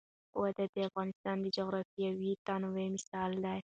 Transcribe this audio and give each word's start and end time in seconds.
وادي 0.39 0.65
د 0.73 0.77
افغانستان 0.89 1.35
د 1.41 1.45
جغرافیوي 1.57 2.31
تنوع 2.45 2.85
مثال 2.95 3.31
دی. 3.45 3.59